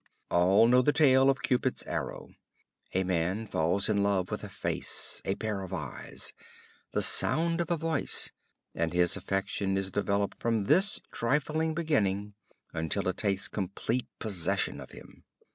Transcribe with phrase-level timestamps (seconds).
[0.31, 2.29] All know the tale of Cupid's arrow.
[2.95, 6.33] A man falls in love with a face, a pair of eyes,
[6.91, 8.31] the sound of a voice,
[8.73, 12.33] and his affection is developed from this trifling beginning
[12.73, 15.23] until it takes complete possession of him.